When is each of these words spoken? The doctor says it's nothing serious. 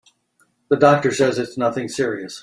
The 0.71 0.77
doctor 0.77 1.13
says 1.13 1.37
it's 1.37 1.59
nothing 1.59 1.87
serious. 1.87 2.39